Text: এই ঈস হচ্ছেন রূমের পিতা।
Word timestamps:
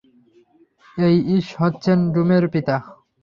এই 0.97 1.15
ঈস 1.35 1.47
হচ্ছেন 1.59 1.99
রূমের 2.15 2.43
পিতা। 2.53 2.75